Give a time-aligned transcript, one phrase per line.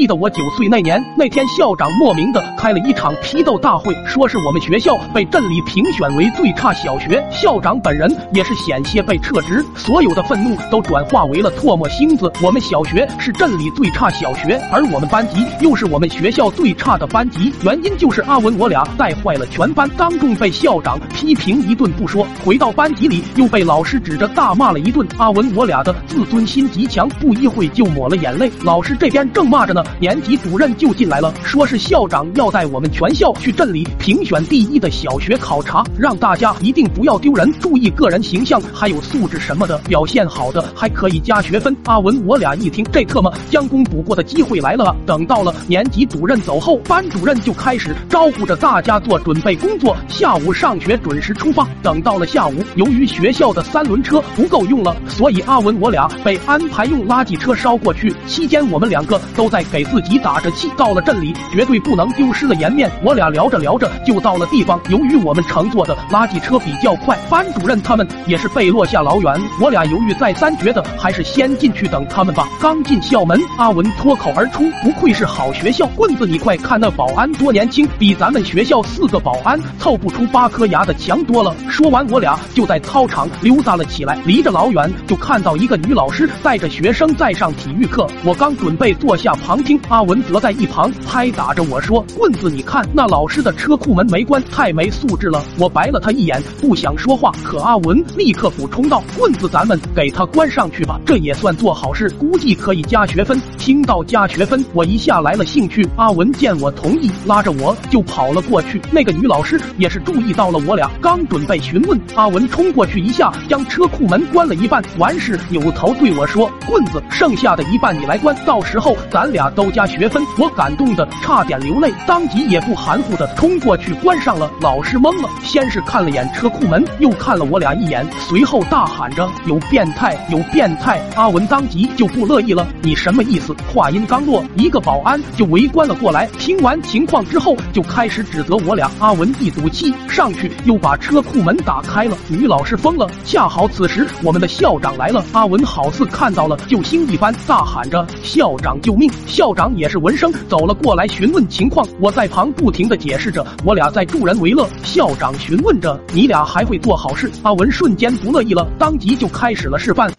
[0.00, 12.32] 记得我九岁那年，那天校长莫名的开了一场批斗大会，说是我们学校被镇里评选为最差小学，校长本人也是险些被撤职，所有的愤怒都转化为了唾沫星子。
[12.42, 25.06] 我们小学是镇里最差小学，而我们班级又是我们学校最差的班级，原因就是阿文我俩带坏了全班，当众被校长批评一顿不说，回到班级里又被老师指着大骂了一顿。
[25.18, 28.50] 阿文我俩的自尊心极强，不一会就抹了眼泪。
[28.62, 41.76] 老师这边正骂着呢，年级主任就进来了，说是校长要带我们全校去镇里评选第一的小学考察，让大家一定不要丢人，注意个人形象还有素质什么的，表现好的还可以加学分。
[41.84, 44.94] 阿文我俩一听，这特么将功补过的机会来了！
[45.06, 51.66] 等到了年级主任走后，班主任就开始招呼着大家做准备工作，下午上学准时出发。
[51.82, 58.14] 等到了下午，由于学校的三轮车不够用了，所以阿文我俩被安排用垃圾车捎过去。
[58.26, 62.90] 期间我们两个都在给自己打着气，到了镇里绝对不能丢失了颜面。
[63.02, 69.40] 我俩聊着聊着就到了地方，由于我们乘坐的垃圾车比较快，班主任他们也是被落下老远。
[69.60, 72.48] 我俩犹豫再三，觉得还是先进去等他们吧。
[72.60, 88.06] 刚进校门，阿文脱口而出：“不愧是好学校，棍子你快看那保安多年轻，比咱们学校四个保安凑不出八颗牙的强多了。”说完，我俩就在操场溜达了起来，离着老远就看到一个女老师带着学生在上体育课。
[88.24, 105.84] 我刚准备坐下旁听，阿文则在一旁拍打着我说：“棍子，你看那老师的车库门没关，太没素质了。”我白了他一眼，不想说话，可阿文立刻补充道：“棍子，咱们给他关上去，这也算做好事，估计可以加学分。”听到加学分，我一下来了兴趣。
[105.96, 108.80] 阿文见我同意，拉着我就跑了过去。
[108.92, 124.48] 那个女老师也是注意到了我俩，刚准备询问，阿文冲过去一下将车库门关了一半，完事扭头对我说：“棍子，剩下的一半你来关，到时候咱俩都加学分。”我感动的差点流泪，当即也不含糊的冲过去关上了。
[124.60, 133.54] 老师懵了，先是看了眼车库门，又看了我俩一眼，随后大喊着：“有变态，有变态！”阿文当即就不乐意了，你什么意思？
[133.72, 136.26] 话音刚落，一个保安就围观了过来。
[136.38, 138.90] 听完情况之后，就开始指责我俩。
[138.98, 142.16] 阿文一赌气，上去又把车库门打开了。
[142.28, 145.24] 女老师疯了，恰好此时我们的校长来了。
[145.32, 151.86] 阿文好似看到了救星一般，大喊着：“校长救命！”校长也是闻声走了过来询问情况。
[152.00, 154.68] 我在旁不停的解释着，我俩在助人为乐。
[154.84, 160.10] 校长询问着：“你俩还会做好事？”阿文瞬间不乐意了，当即就开始了示范。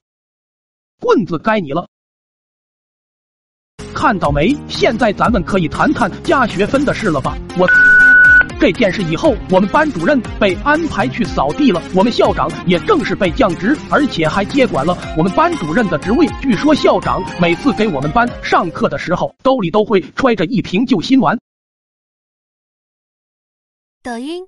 [1.01, 1.85] 棍子该你了。
[3.94, 4.56] 看到没？
[4.69, 7.38] 现在咱们可以谈谈加学分的事了吧？
[7.57, 7.67] 我
[8.59, 16.28] 这件事以后，我们班主任被安排去扫地了，我们校长也正式被降职，而且还接管了我们班主任的职位。
[16.39, 21.38] 据说校长每次给我们班上课的时候，兜里都会揣着一瓶救心丸。
[24.03, 24.47] 抖音。